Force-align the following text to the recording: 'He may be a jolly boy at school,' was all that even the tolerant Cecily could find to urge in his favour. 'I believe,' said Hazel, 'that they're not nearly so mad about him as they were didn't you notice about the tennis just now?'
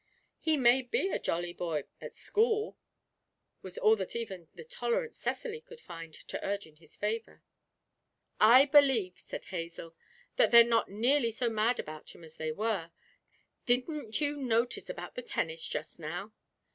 'He 0.39 0.57
may 0.57 0.81
be 0.81 1.09
a 1.11 1.19
jolly 1.19 1.53
boy 1.53 1.83
at 2.01 2.15
school,' 2.15 2.75
was 3.61 3.77
all 3.77 3.95
that 3.97 4.15
even 4.15 4.47
the 4.55 4.63
tolerant 4.63 5.13
Cecily 5.13 5.61
could 5.61 5.79
find 5.79 6.11
to 6.27 6.43
urge 6.43 6.65
in 6.65 6.77
his 6.77 6.95
favour. 6.95 7.43
'I 8.39 8.65
believe,' 8.65 9.19
said 9.19 9.45
Hazel, 9.45 9.93
'that 10.37 10.49
they're 10.49 10.63
not 10.63 10.89
nearly 10.89 11.29
so 11.29 11.51
mad 11.51 11.79
about 11.79 12.15
him 12.15 12.23
as 12.23 12.37
they 12.37 12.51
were 12.51 12.89
didn't 13.67 14.19
you 14.19 14.37
notice 14.37 14.89
about 14.89 15.13
the 15.13 15.21
tennis 15.21 15.67
just 15.67 15.99
now?' 15.99 16.33